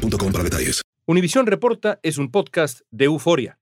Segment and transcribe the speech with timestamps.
[0.00, 0.82] boostmobile.com para detalles.
[1.06, 3.58] Univisión Reporta es un podcast de euforia.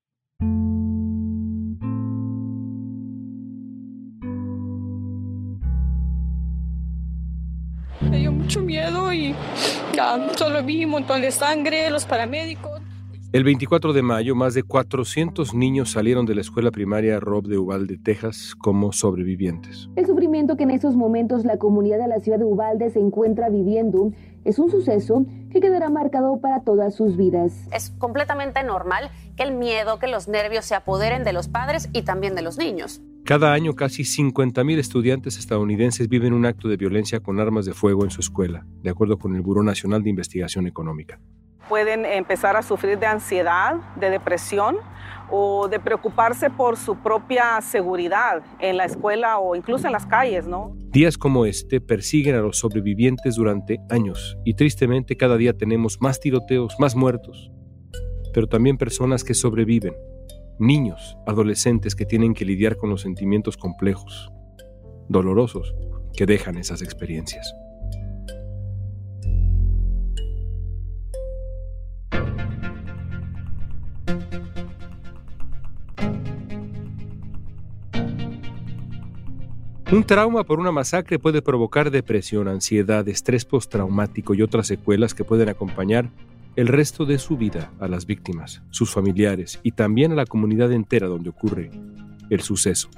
[8.00, 9.34] Me dio mucho miedo y
[9.94, 12.80] ya, solo vi un montón de sangre, los paramédicos.
[13.30, 17.58] El 24 de mayo, más de 400 niños salieron de la escuela primaria Rob de
[17.58, 19.90] Uvalde, Texas, como sobrevivientes.
[19.96, 23.50] El sufrimiento que en esos momentos la comunidad de la ciudad de Uvalde se encuentra
[23.50, 24.12] viviendo
[24.46, 27.52] es un suceso que quedará marcado para todas sus vidas.
[27.72, 32.02] Es completamente normal que el miedo, que los nervios se apoderen de los padres y
[32.02, 33.00] también de los niños.
[33.24, 38.04] Cada año casi 50.000 estudiantes estadounidenses viven un acto de violencia con armas de fuego
[38.04, 41.20] en su escuela, de acuerdo con el Buró Nacional de Investigación Económica.
[41.68, 44.76] Pueden empezar a sufrir de ansiedad, de depresión
[45.30, 50.46] o de preocuparse por su propia seguridad en la escuela o incluso en las calles,
[50.46, 50.74] ¿no?
[50.90, 56.20] Días como este persiguen a los sobrevivientes durante años y tristemente cada día tenemos más
[56.20, 57.50] tiroteos, más muertos,
[58.32, 59.94] pero también personas que sobreviven,
[60.58, 64.32] niños, adolescentes que tienen que lidiar con los sentimientos complejos,
[65.08, 65.74] dolorosos,
[66.16, 67.54] que dejan esas experiencias.
[79.90, 85.24] Un trauma por una masacre puede provocar depresión, ansiedad, estrés postraumático y otras secuelas que
[85.24, 86.10] pueden acompañar
[86.56, 90.72] el resto de su vida a las víctimas, sus familiares y también a la comunidad
[90.72, 91.70] entera donde ocurre
[92.28, 92.90] el suceso.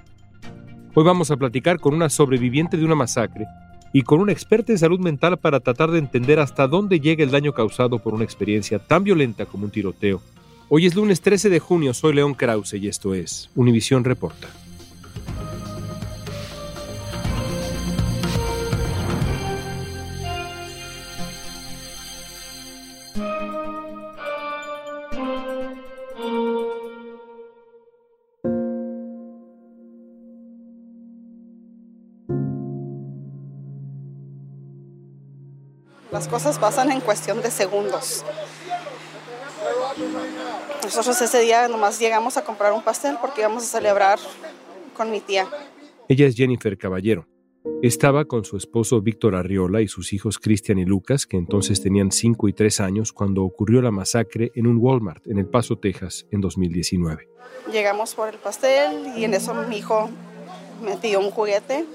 [0.93, 3.47] Hoy vamos a platicar con una sobreviviente de una masacre
[3.93, 7.31] y con una experta en salud mental para tratar de entender hasta dónde llega el
[7.31, 10.21] daño causado por una experiencia tan violenta como un tiroteo.
[10.69, 14.49] Hoy es lunes 13 de junio, soy León Krause y esto es Univisión Reporta.
[36.21, 38.27] Las cosas pasan en cuestión de segundos.
[40.85, 44.19] Nosotros ese día nomás llegamos a comprar un pastel porque íbamos a celebrar
[44.95, 45.49] con mi tía.
[46.11, 47.27] Ella es Jennifer Caballero.
[47.81, 52.13] Estaba con su esposo Víctor Arriola y sus hijos Cristian y Lucas, que entonces tenían
[52.13, 56.27] 5 y 3 años, cuando ocurrió la masacre en un Walmart en El Paso, Texas,
[56.31, 57.31] en 2019.
[57.73, 60.11] Llegamos por el pastel y en eso mi hijo
[60.85, 61.87] me pidió un juguete.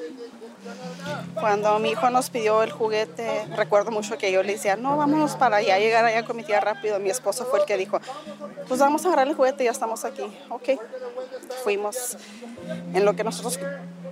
[1.36, 5.36] Cuando mi hijo nos pidió el juguete, recuerdo mucho que yo le decía, no, vámonos
[5.36, 7.00] para allá, llegar allá con mi tía rápido.
[7.00, 8.00] Mi esposo fue el que dijo,
[8.68, 10.24] pues vamos a agarrar el juguete, ya estamos aquí.
[10.50, 10.80] Ok,
[11.64, 12.18] fuimos.
[12.94, 13.60] En lo que nosotros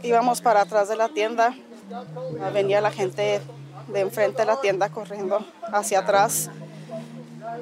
[0.01, 1.55] íbamos para atrás de la tienda,
[2.53, 3.41] venía la gente
[3.87, 6.49] de enfrente de la tienda corriendo hacia atrás,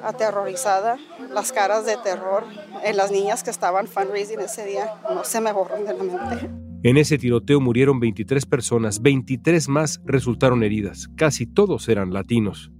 [0.02, 0.98] aterrorizada,
[1.30, 2.44] las caras de terror
[2.82, 6.71] en las niñas que estaban fundraising ese día, no se me borran de la mente.
[6.84, 12.72] En ese tiroteo murieron 23 personas, 23 más resultaron heridas, casi todos eran latinos.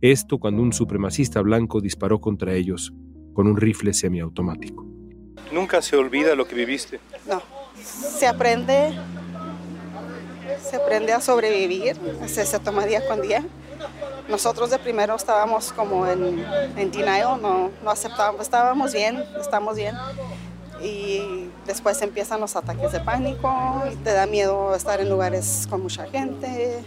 [0.00, 2.92] Esto cuando un supremacista blanco disparó contra ellos
[3.34, 4.84] con un rifle semiautomático.
[5.52, 6.98] ¿Nunca se olvida lo que viviste?
[7.28, 7.40] No,
[7.80, 8.92] se aprende,
[10.60, 11.94] se aprende a sobrevivir,
[12.26, 13.44] se, se toma día con día.
[14.28, 16.44] Nosotros de primero estábamos como en,
[16.76, 19.94] en denial, no, no aceptábamos, estábamos bien, estamos bien.
[20.82, 26.06] Y después empiezan los ataques de pánico, te da miedo estar en lugares con mucha
[26.06, 26.78] gente.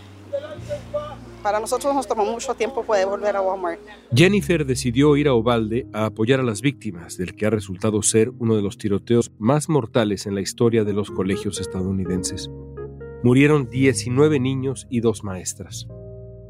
[1.43, 3.79] Para nosotros nos tomó mucho tiempo poder volver a Walmart.
[4.13, 8.31] Jennifer decidió ir a Ovalde a apoyar a las víctimas del que ha resultado ser
[8.39, 12.49] uno de los tiroteos más mortales en la historia de los colegios estadounidenses.
[13.23, 15.87] Murieron 19 niños y dos maestras.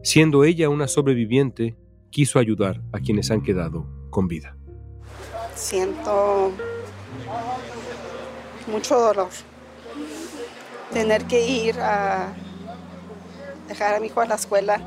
[0.04, 1.76] Siendo ella una sobreviviente,
[2.10, 4.58] quiso ayudar a quienes han quedado con vida.
[5.56, 6.52] Siento
[8.70, 9.30] mucho dolor.
[10.94, 12.34] Tener que ir a
[13.68, 14.82] dejar a mi hijo a la escuela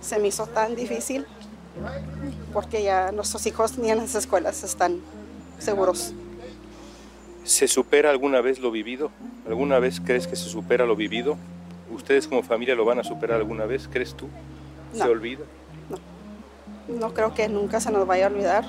[0.00, 1.26] se me hizo tan difícil
[2.52, 5.00] porque ya nuestros hijos ni en las escuelas están
[5.58, 6.12] seguros.
[7.44, 9.10] ¿Se supera alguna vez lo vivido?
[9.46, 11.36] ¿Alguna vez crees que se supera lo vivido?
[11.90, 13.88] ¿Ustedes como familia lo van a superar alguna vez?
[13.92, 14.28] ¿Crees tú?
[14.92, 15.10] ¿Se No.
[15.10, 15.44] olvida?
[15.88, 15.98] No.
[16.98, 18.64] no creo que nunca se nos vaya a olvidar,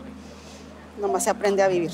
[1.00, 1.92] nomás se aprende a vivir.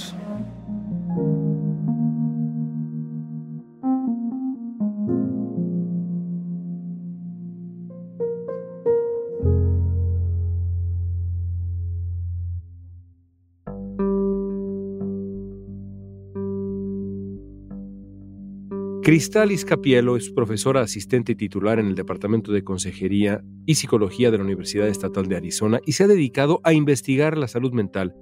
[19.04, 24.46] Cristal Iscapielo es profesora asistente titular en el Departamento de Consejería y Psicología de la
[24.46, 28.16] Universidad Estatal de Arizona y se ha dedicado a investigar la salud mental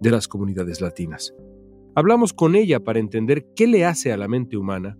[0.00, 1.34] de las comunidades latinas.
[1.94, 4.96] Hablamos con ella para entender qué le hace a la mente humana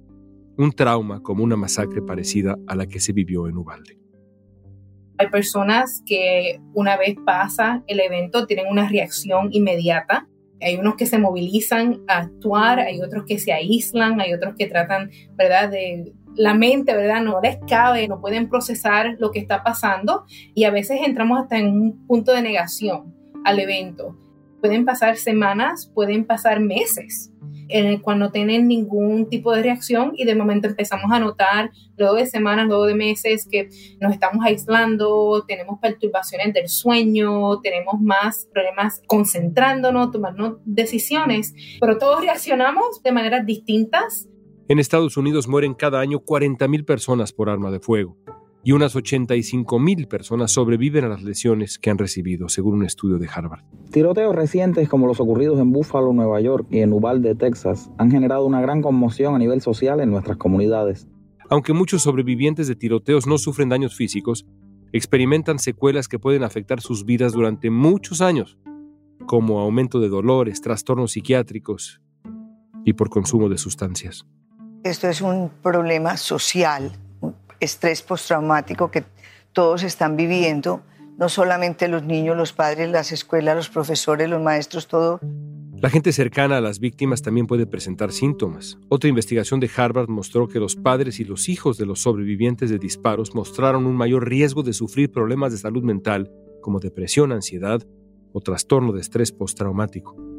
[0.59, 3.99] un trauma como una masacre parecida a la que se vivió en Ubalde.
[5.17, 10.29] Hay personas que una vez pasa el evento tienen una reacción inmediata
[10.65, 14.67] hay unos que se movilizan a actuar, hay otros que se aíslan, hay otros que
[14.67, 17.23] tratan, ¿verdad?, de la mente, ¿verdad?
[17.23, 20.25] No les cabe, no pueden procesar lo que está pasando
[20.55, 23.15] y a veces entramos hasta en un punto de negación
[23.45, 24.17] al evento.
[24.61, 27.31] Pueden pasar semanas, pueden pasar meses
[27.75, 31.73] en el cual no tienen ningún tipo de reacción y de momento empezamos a notar,
[31.97, 33.69] luego de semanas, luego de meses, que
[34.01, 42.21] nos estamos aislando, tenemos perturbaciones del sueño, tenemos más problemas concentrándonos, tomando decisiones, pero todos
[42.21, 44.29] reaccionamos de maneras distintas.
[44.69, 48.17] En Estados Unidos mueren cada año 40.000 personas por arma de fuego
[48.65, 53.19] y unas 85 mil personas sobreviven a las lesiones que han recibido, según un estudio
[53.19, 53.63] de Harvard.
[53.91, 58.47] Tiroteos recientes como los ocurridos en Buffalo, Nueva York y en Uvalde, Texas, han generado
[58.47, 61.07] una gran conmoción a nivel social en nuestras comunidades.
[61.51, 64.47] Aunque muchos sobrevivientes de tiroteos no sufren daños físicos,
[64.93, 68.57] experimentan secuelas que pueden afectar sus vidas durante muchos años,
[69.27, 72.01] como aumento de dolores, trastornos psiquiátricos
[72.83, 74.27] y por consumo de sustancias.
[74.85, 76.93] Esto es un problema social
[77.61, 79.05] estrés postraumático que
[79.53, 80.83] todos están viviendo,
[81.17, 85.21] no solamente los niños, los padres, las escuelas, los profesores, los maestros, todo.
[85.81, 88.79] La gente cercana a las víctimas también puede presentar síntomas.
[88.89, 92.79] Otra investigación de Harvard mostró que los padres y los hijos de los sobrevivientes de
[92.79, 96.31] disparos mostraron un mayor riesgo de sufrir problemas de salud mental
[96.63, 97.83] como depresión, ansiedad
[98.33, 100.34] o trastorno de estrés postraumático.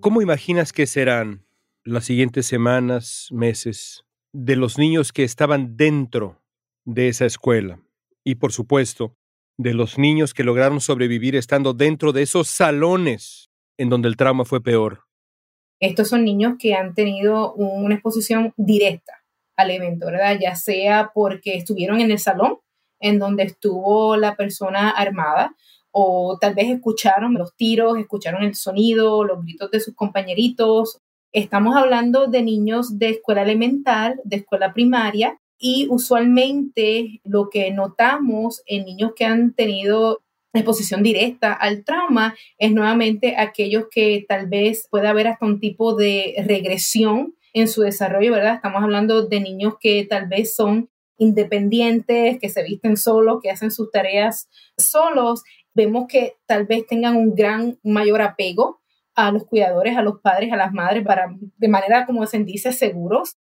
[0.00, 1.44] ¿Cómo imaginas que serán
[1.82, 6.40] las siguientes semanas, meses, de los niños que estaban dentro
[6.84, 7.80] de esa escuela?
[8.24, 9.16] Y por supuesto,
[9.58, 14.44] de los niños que lograron sobrevivir estando dentro de esos salones en donde el trauma
[14.44, 15.02] fue peor.
[15.80, 19.24] Estos son niños que han tenido una exposición directa
[19.56, 20.38] al evento, ¿verdad?
[20.40, 22.58] Ya sea porque estuvieron en el salón
[23.00, 25.56] en donde estuvo la persona armada
[25.90, 31.00] o tal vez escucharon los tiros, escucharon el sonido, los gritos de sus compañeritos.
[31.32, 38.62] Estamos hablando de niños de escuela elemental, de escuela primaria, y usualmente lo que notamos
[38.66, 40.20] en niños que han tenido
[40.54, 45.94] exposición directa al trauma es nuevamente aquellos que tal vez pueda haber hasta un tipo
[45.94, 48.54] de regresión en su desarrollo, ¿verdad?
[48.54, 53.70] Estamos hablando de niños que tal vez son independientes, que se visten solos, que hacen
[53.70, 55.42] sus tareas solos
[55.78, 58.80] vemos que tal vez tengan un gran mayor apego
[59.14, 62.72] a los cuidadores, a los padres, a las madres, para de manera, como se dice,
[62.72, 63.36] seguros.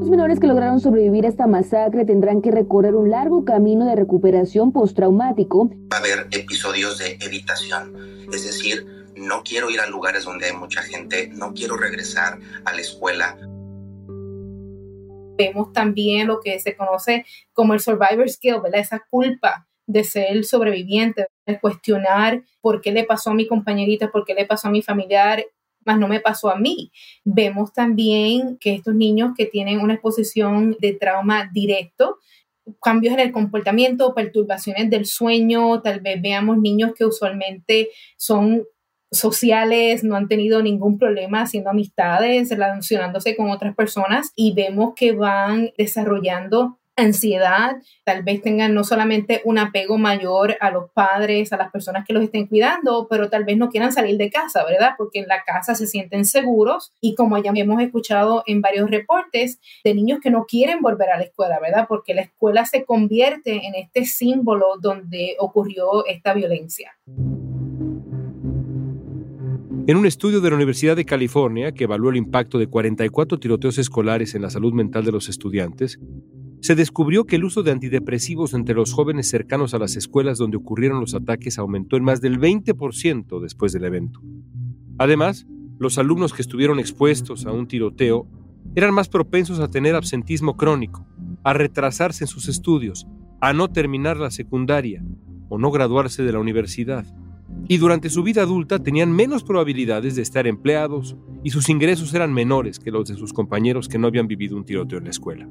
[0.00, 3.94] Los menores que lograron sobrevivir a esta masacre tendrán que recorrer un largo camino de
[3.94, 5.68] recuperación postraumático.
[5.92, 7.94] Va a haber episodios de evitación,
[8.32, 8.86] es decir,
[9.16, 13.36] no quiero ir a lugares donde hay mucha gente, no quiero regresar a la escuela,
[15.36, 18.56] vemos también lo que se conoce como el survivor skill.
[18.72, 24.24] Esa culpa de ser sobreviviente, de cuestionar por qué le pasó a mi compañerita, por
[24.24, 25.44] qué le pasó a mi familiar,
[25.84, 26.92] más no me pasó a mí.
[27.24, 32.18] Vemos también que estos niños que tienen una exposición de trauma directo,
[32.80, 38.64] cambios en el comportamiento, perturbaciones del sueño, tal vez veamos niños que usualmente son
[39.12, 45.12] sociales, no han tenido ningún problema haciendo amistades, relacionándose con otras personas y vemos que
[45.12, 51.56] van desarrollando ansiedad, tal vez tengan no solamente un apego mayor a los padres, a
[51.56, 54.92] las personas que los estén cuidando, pero tal vez no quieran salir de casa, ¿verdad?
[54.98, 59.58] Porque en la casa se sienten seguros y como ya hemos escuchado en varios reportes
[59.84, 61.86] de niños que no quieren volver a la escuela, ¿verdad?
[61.88, 66.92] Porque la escuela se convierte en este símbolo donde ocurrió esta violencia.
[69.84, 73.78] En un estudio de la Universidad de California que evaluó el impacto de 44 tiroteos
[73.78, 75.98] escolares en la salud mental de los estudiantes,
[76.60, 80.56] se descubrió que el uso de antidepresivos entre los jóvenes cercanos a las escuelas donde
[80.56, 84.20] ocurrieron los ataques aumentó en más del 20% después del evento.
[84.98, 85.48] Además,
[85.80, 88.28] los alumnos que estuvieron expuestos a un tiroteo
[88.76, 91.04] eran más propensos a tener absentismo crónico,
[91.42, 93.08] a retrasarse en sus estudios,
[93.40, 95.04] a no terminar la secundaria
[95.48, 97.04] o no graduarse de la universidad.
[97.68, 102.32] Y durante su vida adulta tenían menos probabilidades de estar empleados y sus ingresos eran
[102.32, 105.48] menores que los de sus compañeros que no habían vivido un tiroteo en la escuela.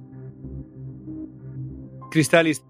[2.12, 2.63] Cristalis,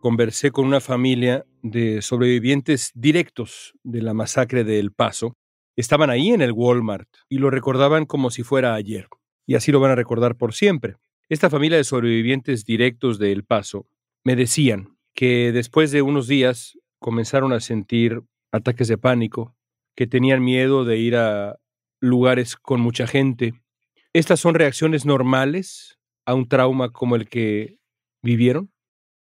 [0.00, 5.36] conversé con una familia de sobrevivientes directos de la masacre de El Paso.
[5.76, 9.08] Estaban ahí en el Walmart y lo recordaban como si fuera ayer.
[9.46, 10.96] Y así lo van a recordar por siempre.
[11.28, 13.86] Esta familia de sobrevivientes directos de El Paso
[14.24, 18.22] me decían que después de unos días comenzaron a sentir
[18.56, 19.54] ataques de pánico,
[19.96, 21.58] que tenían miedo de ir a
[22.00, 23.54] lugares con mucha gente.
[24.12, 27.76] ¿Estas son reacciones normales a un trauma como el que
[28.22, 28.72] vivieron?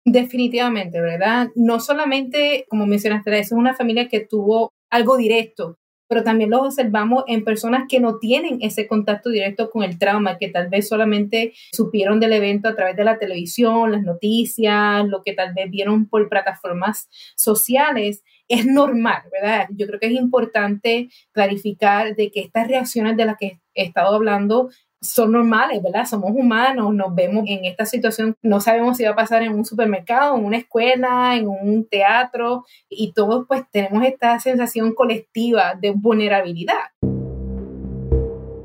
[0.06, 1.50] Definitivamente, ¿verdad?
[1.56, 7.24] No solamente, como mencionaste, es una familia que tuvo algo directo, pero también lo observamos
[7.28, 11.54] en personas que no tienen ese contacto directo con el trauma, que tal vez solamente
[11.72, 16.08] supieron del evento a través de la televisión, las noticias, lo que tal vez vieron
[16.08, 18.24] por plataformas sociales.
[18.48, 19.68] Es normal, ¿verdad?
[19.72, 24.16] Yo creo que es importante clarificar de que estas reacciones de las que he estado
[24.16, 24.70] hablando
[25.02, 26.06] son normales, ¿verdad?
[26.06, 29.66] Somos humanos, nos vemos en esta situación, no sabemos si va a pasar en un
[29.66, 35.92] supermercado, en una escuela, en un teatro, y todos pues tenemos esta sensación colectiva de
[35.92, 36.76] vulnerabilidad.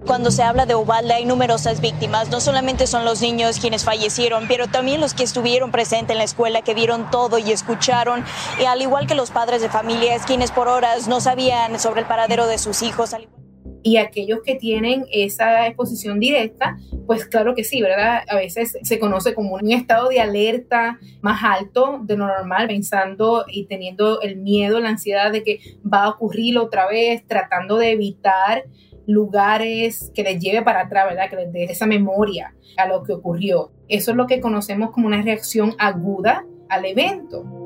[0.07, 4.47] Cuando se habla de Ubalde hay numerosas víctimas, no solamente son los niños quienes fallecieron,
[4.49, 8.25] pero también los que estuvieron presentes en la escuela, que vieron todo y escucharon,
[8.61, 12.07] y al igual que los padres de familias, quienes por horas no sabían sobre el
[12.07, 13.15] paradero de sus hijos.
[13.15, 13.42] Al igual
[13.83, 18.23] y aquellos que tienen esa exposición directa, pues claro que sí, ¿verdad?
[18.29, 23.45] A veces se conoce como un estado de alerta más alto de lo normal, pensando
[23.49, 27.93] y teniendo el miedo, la ansiedad de que va a ocurrir otra vez, tratando de
[27.93, 28.65] evitar
[29.07, 31.29] lugares que les lleve para atrás, ¿verdad?
[31.29, 33.73] Que les dé esa memoria a lo que ocurrió.
[33.89, 37.62] Eso es lo que conocemos como una reacción aguda al evento.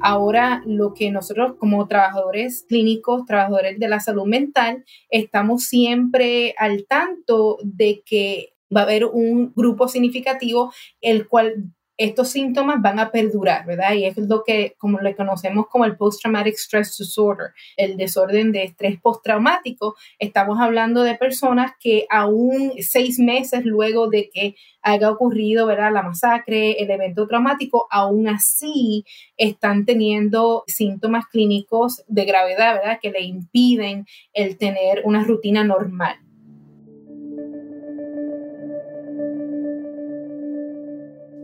[0.00, 6.86] Ahora, lo que nosotros como trabajadores clínicos, trabajadores de la salud mental, estamos siempre al
[6.86, 13.10] tanto de que va a haber un grupo significativo el cual estos síntomas van a
[13.10, 13.94] perdurar, ¿verdad?
[13.94, 18.64] Y es lo que como le conocemos como el post-traumatic stress disorder, el desorden de
[18.64, 19.96] estrés postraumático.
[20.18, 25.92] Estamos hablando de personas que aún seis meses luego de que haya ocurrido, ¿verdad?
[25.92, 29.04] La masacre, el evento traumático, aún así
[29.36, 32.98] están teniendo síntomas clínicos de gravedad, ¿verdad?
[33.00, 36.25] Que le impiden el tener una rutina normal.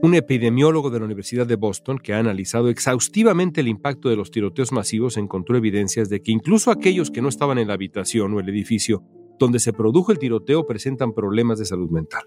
[0.03, 4.33] Un epidemiólogo de la Universidad de Boston que ha analizado exhaustivamente el impacto de los
[4.33, 8.41] tiroteos masivos encontró evidencias de que incluso aquellos que no estaban en la habitación o
[8.41, 9.05] el edificio
[9.39, 12.23] donde se produjo el tiroteo presentan problemas de salud mental.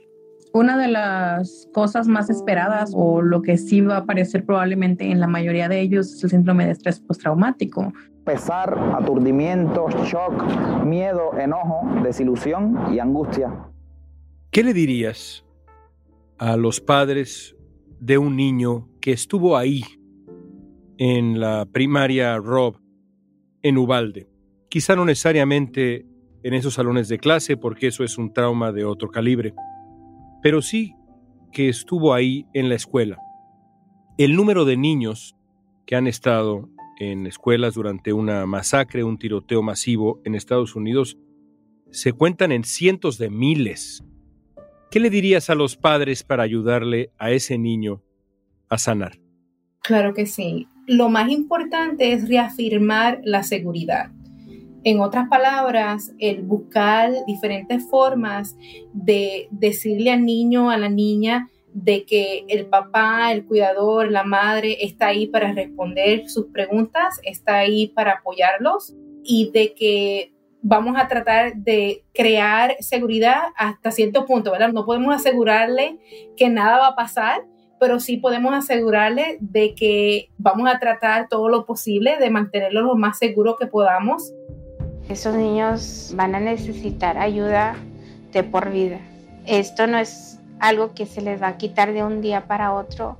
[0.53, 5.19] Una de las cosas más esperadas o lo que sí va a aparecer probablemente en
[5.19, 7.91] la mayoría de ellos es el síndrome de estrés postraumático.
[8.23, 13.51] Pesar, aturdimiento, shock, miedo, enojo, desilusión y angustia.
[14.49, 15.43] ¿Qué le dirías
[16.37, 17.54] a los padres
[18.05, 19.83] de un niño que estuvo ahí
[20.99, 22.77] en la primaria Rob
[23.63, 24.29] en Ubalde.
[24.69, 26.05] Quizá no necesariamente
[26.43, 29.55] en esos salones de clase, porque eso es un trauma de otro calibre,
[30.43, 30.93] pero sí
[31.51, 33.17] que estuvo ahí en la escuela.
[34.19, 35.35] El número de niños
[35.87, 36.69] que han estado
[36.99, 41.17] en escuelas durante una masacre, un tiroteo masivo en Estados Unidos,
[41.89, 44.03] se cuentan en cientos de miles.
[44.95, 48.01] ¿Qué le dirías a los padres para ayudarle a ese niño
[48.69, 49.19] a sanar?
[49.81, 50.69] Claro que sí.
[50.87, 54.11] Lo más importante es reafirmar la seguridad.
[54.85, 58.55] En otras palabras, el buscar diferentes formas
[58.93, 64.77] de decirle al niño, a la niña, de que el papá, el cuidador, la madre
[64.79, 70.34] está ahí para responder sus preguntas, está ahí para apoyarlos y de que
[70.67, 74.73] vamos a tratar de crear seguridad hasta cierto punto, ¿verdad?
[74.73, 75.99] No podemos asegurarle
[76.35, 77.43] que nada va a pasar,
[77.79, 82.95] pero sí podemos asegurarle de que vamos a tratar todo lo posible de mantenerlo lo
[82.95, 84.33] más seguro que podamos.
[85.07, 87.75] Esos niños van a necesitar ayuda
[88.31, 88.97] de por vida.
[89.45, 93.19] Esto no es algo que se les va a quitar de un día para otro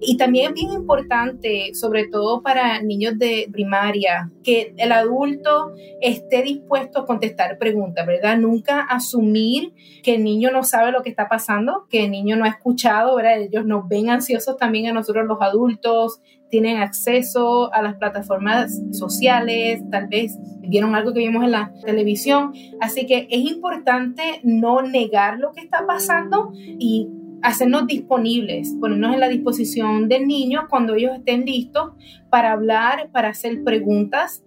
[0.00, 6.42] y también es bien importante, sobre todo para niños de primaria, que el adulto esté
[6.42, 8.36] dispuesto a contestar preguntas, ¿verdad?
[8.38, 9.72] Nunca asumir
[10.02, 13.16] que el niño no sabe lo que está pasando, que el niño no ha escuchado,
[13.16, 13.40] ¿verdad?
[13.40, 19.82] Ellos nos ven ansiosos también a nosotros los adultos, tienen acceso a las plataformas sociales,
[19.90, 22.52] tal vez vieron algo que vimos en la televisión.
[22.80, 27.08] Así que es importante no negar lo que está pasando y
[27.42, 31.92] hacernos disponibles, ponernos en la disposición del niño cuando ellos estén listos
[32.30, 34.42] para hablar, para hacer preguntas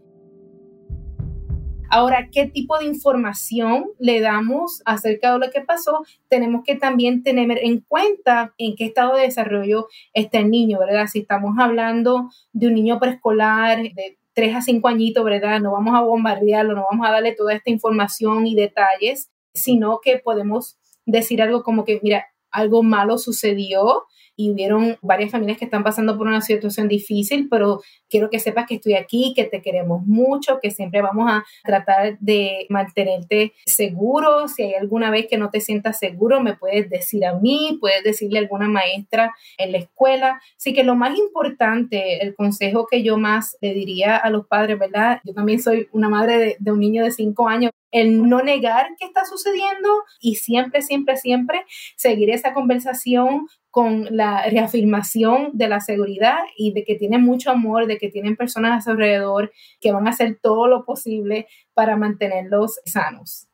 [1.92, 6.06] Ahora, ¿qué tipo de información le damos acerca de lo que pasó?
[6.28, 11.08] Tenemos que también tener en cuenta en qué estado de desarrollo está el niño, ¿verdad?
[11.08, 15.60] Si estamos hablando de un niño preescolar de 3 a 5 añitos, ¿verdad?
[15.62, 20.20] No vamos a bombardearlo, no vamos a darle toda esta información y detalles, sino que
[20.20, 20.78] podemos
[21.08, 24.06] decir algo como que, mira, algo malo sucedió
[24.40, 28.68] y hubieron varias familias que están pasando por una situación difícil, pero quiero que sepas
[28.68, 34.48] que estoy aquí, que te queremos mucho, que siempre vamos a tratar de mantenerte seguro.
[34.48, 38.02] Si hay alguna vez que no te sientas seguro, me puedes decir a mí, puedes
[38.02, 40.40] decirle a alguna maestra en la escuela.
[40.56, 44.80] Así que lo más importante, el consejo que yo más le diría a los padres,
[44.80, 45.20] ¿verdad?
[45.26, 48.88] Yo también soy una madre de, de un niño de cinco años el no negar
[49.00, 51.66] qué está sucediendo y siempre, siempre, siempre
[51.96, 57.88] seguir esa conversación con la reafirmación de la seguridad y de que tienen mucho amor,
[57.88, 61.96] de que tienen personas a su alrededor que van a hacer todo lo posible para
[61.96, 63.48] mantenerlos sanos.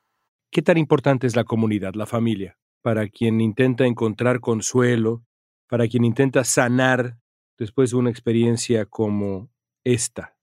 [0.51, 5.25] ¿Qué tan importante es la comunidad, la familia, para quien intenta encontrar consuelo,
[5.67, 7.17] para quien intenta sanar
[7.57, 9.49] después de una experiencia como
[9.83, 10.34] esta?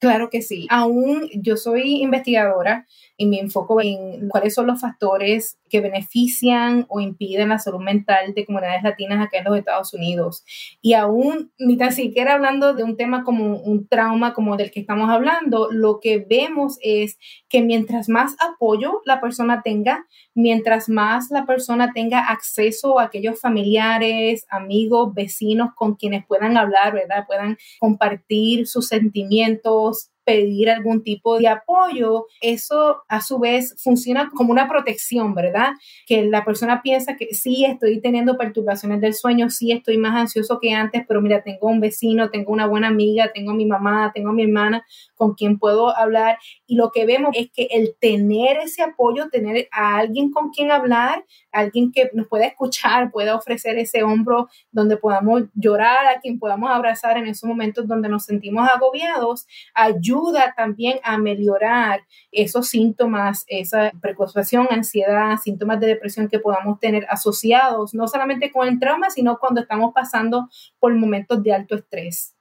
[0.00, 0.66] Claro que sí.
[0.70, 2.86] Aún yo soy investigadora
[3.16, 8.32] y me enfoco en cuáles son los factores que benefician o impiden la salud mental
[8.32, 10.44] de comunidades latinas acá en los Estados Unidos.
[10.80, 14.80] Y aún ni tan siquiera hablando de un tema como un trauma como del que
[14.80, 21.30] estamos hablando, lo que vemos es que mientras más apoyo la persona tenga, mientras más
[21.30, 27.24] la persona tenga acceso a aquellos familiares, amigos, vecinos con quienes puedan hablar, ¿verdad?
[27.26, 29.87] Puedan compartir sus sentimientos,
[30.28, 35.70] pedir algún tipo de apoyo, eso a su vez funciona como una protección, ¿verdad?
[36.06, 40.58] Que la persona piensa que sí, estoy teniendo perturbaciones del sueño, sí, estoy más ansioso
[40.60, 44.12] que antes, pero mira, tengo un vecino, tengo una buena amiga, tengo a mi mamá,
[44.14, 46.36] tengo mi hermana con quien puedo hablar.
[46.66, 50.70] Y lo que vemos es que el tener ese apoyo, tener a alguien con quien
[50.70, 51.24] hablar,
[51.60, 56.70] alguien que nos pueda escuchar, pueda ofrecer ese hombro donde podamos llorar, a quien podamos
[56.70, 62.00] abrazar en esos momentos donde nos sentimos agobiados, ayuda también a mejorar
[62.32, 68.68] esos síntomas, esa preocupación, ansiedad, síntomas de depresión que podamos tener asociados, no solamente con
[68.68, 72.34] el trauma, sino cuando estamos pasando por momentos de alto estrés.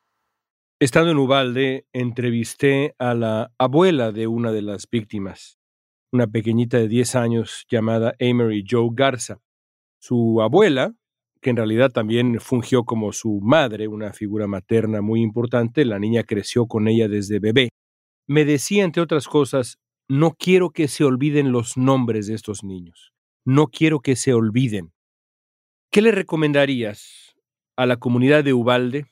[0.80, 5.58] Estando en Ubalde, entrevisté a la abuela de una de las víctimas,
[6.12, 9.40] una pequeñita de 10 años llamada Amory Joe Garza.
[10.00, 10.94] Su abuela,
[11.42, 16.24] que en realidad también fungió como su madre, una figura materna muy importante, la niña
[16.24, 17.70] creció con ella desde bebé,
[18.28, 23.14] me decía, entre otras cosas, no quiero que se olviden los nombres de estos niños,
[23.46, 24.94] no quiero que se olviden.
[25.92, 27.36] ¿Qué le recomendarías
[27.78, 29.06] a la comunidad de Ubalde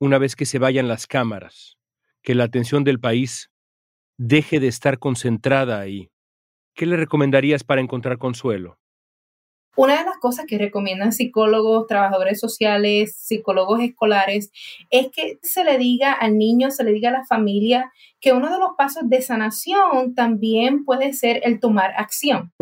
[0.00, 1.76] una vez que se vayan las cámaras,
[2.22, 3.50] que la atención del país
[4.18, 6.10] deje de estar concentrada ahí?
[6.76, 8.76] ¿Qué le recomendarías para encontrar consuelo?
[9.78, 14.50] Una de las cosas que recomiendan psicólogos, trabajadores sociales, psicólogos escolares,
[14.90, 18.52] es que se le diga al niño, se le diga a la familia que uno
[18.52, 22.52] de los pasos de sanación también puede ser el tomar acción.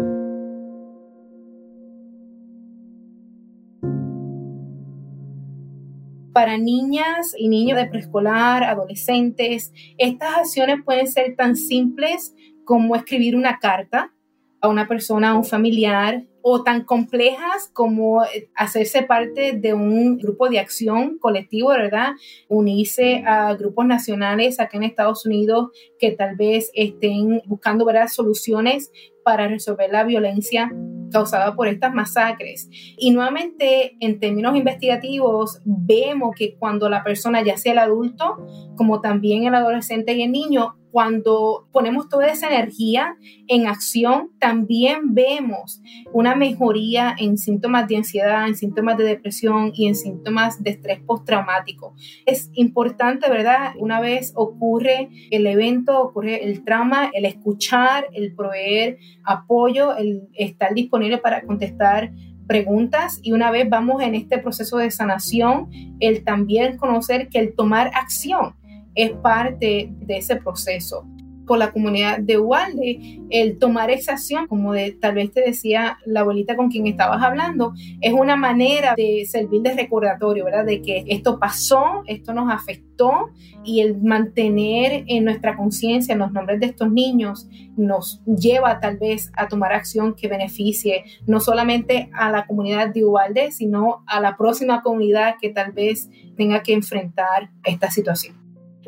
[6.32, 12.32] Para niñas y niños de preescolar, adolescentes, estas acciones pueden ser tan simples
[12.64, 14.12] como escribir una carta
[14.60, 20.18] a una persona, a un familiar, o tan complejas como eh, hacerse parte de un
[20.18, 22.12] grupo de acción colectivo, ¿verdad?
[22.48, 28.08] Unirse a grupos nacionales acá en Estados Unidos que tal vez estén buscando ¿verdad?
[28.08, 28.92] soluciones
[29.24, 30.70] para resolver la violencia
[31.14, 32.68] causada por estas masacres.
[32.98, 38.44] Y nuevamente, en términos investigativos, vemos que cuando la persona, ya sea el adulto,
[38.76, 43.16] como también el adolescente y el niño, cuando ponemos toda esa energía
[43.48, 45.82] en acción, también vemos
[46.12, 51.00] una mejoría en síntomas de ansiedad, en síntomas de depresión y en síntomas de estrés
[51.00, 51.96] postraumático.
[52.26, 53.72] Es importante, ¿verdad?
[53.76, 60.74] Una vez ocurre el evento, ocurre el trauma, el escuchar, el proveer apoyo, el estar
[60.74, 62.10] disponible para contestar
[62.46, 67.54] preguntas y una vez vamos en este proceso de sanación, el también conocer que el
[67.54, 68.54] tomar acción
[68.94, 71.06] es parte de ese proceso.
[71.46, 75.98] Por la comunidad de Ubalde, el tomar esa acción, como de, tal vez te decía
[76.04, 80.64] la abuelita con quien estabas hablando, es una manera de servir de recordatorio, ¿verdad?
[80.64, 83.30] De que esto pasó, esto nos afectó
[83.64, 89.32] y el mantener en nuestra conciencia los nombres de estos niños nos lleva tal vez
[89.36, 94.36] a tomar acción que beneficie no solamente a la comunidad de Ubalde, sino a la
[94.36, 98.36] próxima comunidad que tal vez tenga que enfrentar esta situación.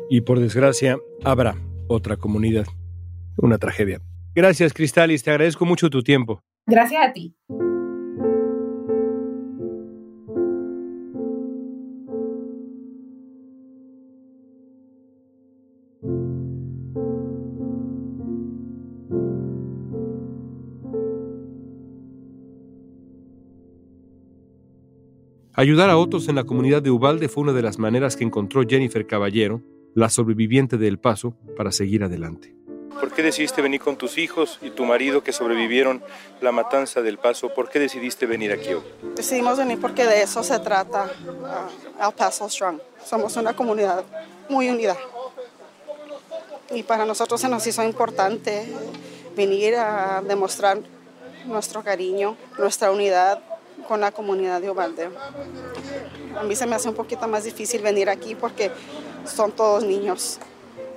[0.09, 1.55] Y por desgracia, habrá
[1.87, 2.65] otra comunidad.
[3.37, 4.01] Una tragedia.
[4.35, 6.41] Gracias, Cristalis, te agradezco mucho tu tiempo.
[6.65, 7.33] Gracias a ti.
[25.53, 28.61] Ayudar a otros en la comunidad de Ubalde fue una de las maneras que encontró
[28.61, 29.63] Jennifer Caballero
[29.97, 32.53] la sobreviviente de El Paso, para seguir adelante.
[32.99, 36.03] ¿Por qué decidiste venir con tus hijos y tu marido que sobrevivieron
[36.39, 37.51] la matanza del Paso?
[37.51, 38.83] ¿Por qué decidiste venir aquí hoy?
[39.15, 42.79] Decidimos venir porque de eso se trata uh, El Paso Strong.
[43.03, 44.05] Somos una comunidad
[44.49, 44.95] muy unida.
[46.69, 48.67] Y para nosotros se nos hizo importante
[49.35, 50.77] venir a demostrar
[51.47, 53.41] nuestro cariño, nuestra unidad
[53.87, 55.09] con la comunidad de Ubalde.
[56.39, 58.69] A mí se me hace un poquito más difícil venir aquí porque
[59.25, 60.39] son todos niños.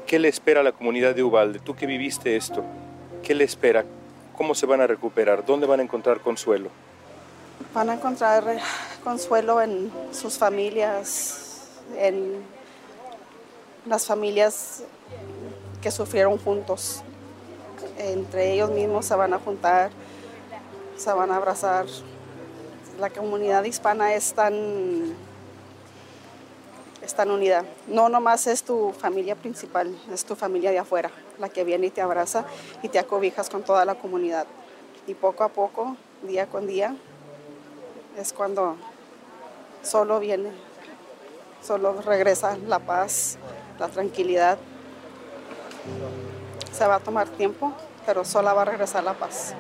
[0.07, 1.61] ¿Qué le espera a la comunidad de Ubalde?
[1.61, 2.65] Tú que viviste esto,
[3.23, 3.85] ¿qué le espera?
[4.37, 5.45] ¿Cómo se van a recuperar?
[5.45, 6.71] ¿Dónde van a encontrar consuelo?
[7.75, 8.43] Van a encontrar
[9.05, 12.43] consuelo en sus familias, en
[13.87, 14.83] las familias
[15.81, 17.03] que sufrieron juntos.
[17.99, 19.91] Entre ellos mismos se van a juntar,
[20.97, 21.87] se van a abrazar.
[22.99, 25.15] La comunidad hispana es tan
[27.11, 27.65] están unidas.
[27.89, 31.91] No nomás es tu familia principal, es tu familia de afuera, la que viene y
[31.91, 32.45] te abraza
[32.83, 34.47] y te acobijas con toda la comunidad.
[35.07, 36.95] Y poco a poco, día con día,
[38.17, 38.77] es cuando
[39.83, 40.51] solo viene,
[41.63, 43.39] solo regresa la paz,
[43.79, 44.59] la tranquilidad.
[46.73, 47.73] Se va a tomar tiempo,
[48.07, 49.55] pero solo va a regresar la paz.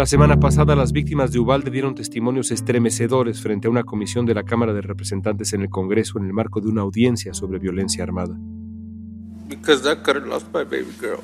[0.00, 4.32] La semana pasada las víctimas de Ubalde dieron testimonios estremecedores frente a una comisión de
[4.32, 8.02] la Cámara de Representantes en el Congreso en el marco de una audiencia sobre violencia
[8.02, 8.34] armada.
[9.46, 11.20] Because that girl lost my baby girl.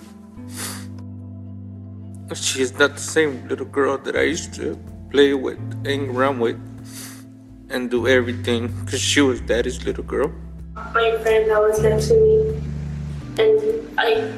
[2.35, 4.77] She is not the same little girl that I used to
[5.11, 6.59] play with, hang around with,
[7.71, 10.31] and do everything because she was daddy's little girl.
[10.75, 12.61] My friend that was next to me,
[13.39, 14.31] and I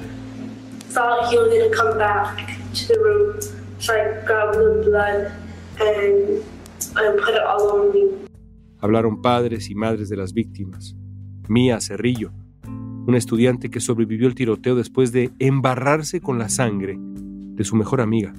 [0.92, 3.57] thought he was going to come back to the room.
[8.80, 10.94] Hablaron padres y madres de las víctimas.
[11.48, 12.32] Mía Cerrillo,
[13.06, 18.02] una estudiante que sobrevivió el tiroteo después de embarrarse con la sangre de su mejor
[18.02, 18.34] amiga,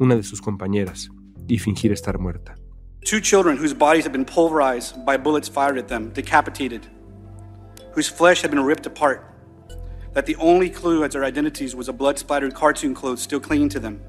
[0.00, 1.08] una de sus compañeras,
[1.46, 2.56] y fingir estar muerta.
[3.04, 6.88] Two children whose bodies had been pulverized by bullets fired at them, decapitated,
[7.94, 9.22] whose flesh had been ripped apart,
[10.12, 13.78] that the only clue as their identities was a blood-splattered cartoon clothes still clinging to
[13.78, 14.00] them.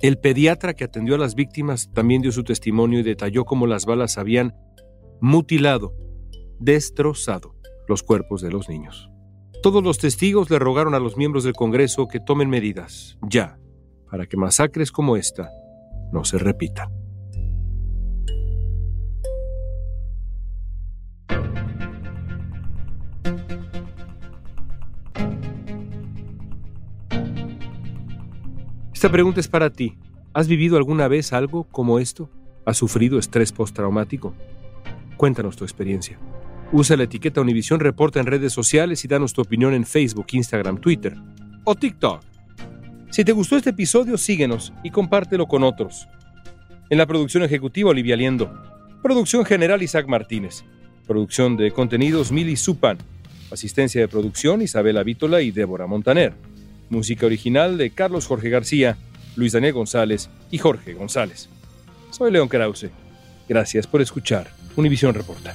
[0.00, 3.84] El pediatra que atendió a las víctimas también dio su testimonio y detalló cómo las
[3.84, 4.54] balas habían
[5.20, 5.92] mutilado,
[6.60, 7.56] destrozado
[7.88, 9.10] los cuerpos de los niños.
[9.60, 13.58] Todos los testigos le rogaron a los miembros del Congreso que tomen medidas, ya,
[14.08, 15.50] para que masacres como esta
[16.12, 16.97] no se repitan.
[28.98, 29.94] Esta pregunta es para ti.
[30.34, 32.28] ¿Has vivido alguna vez algo como esto?
[32.64, 34.34] ¿Has sufrido estrés postraumático?
[35.16, 36.18] Cuéntanos tu experiencia.
[36.72, 40.80] Usa la etiqueta Univisión Reporta en redes sociales y danos tu opinión en Facebook, Instagram,
[40.80, 41.14] Twitter
[41.62, 42.22] o TikTok.
[43.10, 46.08] Si te gustó este episodio, síguenos y compártelo con otros.
[46.90, 48.52] En la producción ejecutiva, Olivia Liendo.
[49.00, 50.64] Producción general, Isaac Martínez.
[51.06, 52.98] Producción de contenidos, Mili Supan.
[53.52, 56.47] Asistencia de producción, Isabela Vítola y Débora Montaner.
[56.90, 58.96] Música original de Carlos Jorge García,
[59.36, 61.48] Luis Daniel González y Jorge González.
[62.10, 62.90] Soy León Krause.
[63.48, 65.54] Gracias por escuchar Univisión Reporta.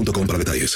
[0.27, 0.69] para detalles.